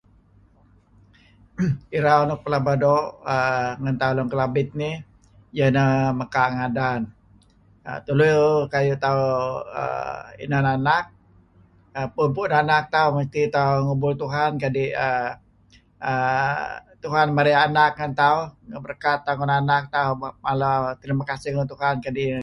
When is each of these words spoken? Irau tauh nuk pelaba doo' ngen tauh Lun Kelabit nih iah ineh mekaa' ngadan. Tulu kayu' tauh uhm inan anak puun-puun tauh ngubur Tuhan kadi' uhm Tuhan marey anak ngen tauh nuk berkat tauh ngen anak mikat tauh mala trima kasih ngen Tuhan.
Irau 1.97 2.13
tauh 2.19 2.25
nuk 2.29 2.39
pelaba 2.43 2.73
doo' 2.83 3.05
ngen 3.81 3.95
tauh 4.01 4.13
Lun 4.15 4.31
Kelabit 4.31 4.69
nih 4.81 4.95
iah 5.57 5.67
ineh 5.71 5.89
mekaa' 6.19 6.53
ngadan. 6.57 7.01
Tulu 8.05 8.29
kayu' 8.73 9.01
tauh 9.03 9.23
uhm 9.81 10.21
inan 10.43 10.65
anak 10.75 11.03
puun-puun 12.13 12.71
tauh 12.95 13.73
ngubur 13.85 14.11
Tuhan 14.21 14.51
kadi' 14.63 14.91
uhm 15.05 15.31
Tuhan 17.03 17.27
marey 17.35 17.55
anak 17.65 17.91
ngen 17.97 18.13
tauh 18.21 18.41
nuk 18.69 18.81
berkat 18.85 19.19
tauh 19.25 19.35
ngen 19.39 19.53
anak 19.59 19.83
mikat 19.85 19.93
tauh 19.95 20.13
mala 20.45 20.71
trima 20.99 21.23
kasih 21.29 21.49
ngen 21.51 21.69
Tuhan. 21.73 21.95